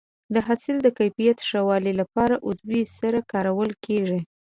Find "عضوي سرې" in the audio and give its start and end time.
2.47-3.21